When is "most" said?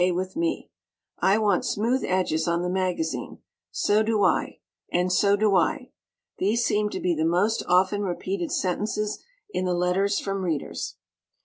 7.23-7.61